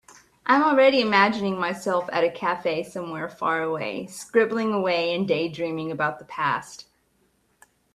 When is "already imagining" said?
0.63-1.59